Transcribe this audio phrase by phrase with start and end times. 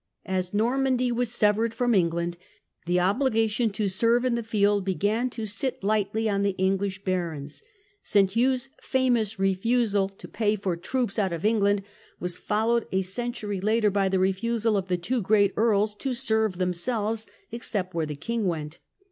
[0.25, 2.35] As Normandy was, severed from England
[2.87, 7.61] the obligation to serve in the field b^an to sit lightly on the English barons.
[8.03, 8.31] S.
[8.33, 11.83] Hugh's famous refusal to pay for troops out of England
[12.19, 16.57] was followed a century later by the refusal of the two great earls to serve
[16.57, 18.79] themselves except where the king went.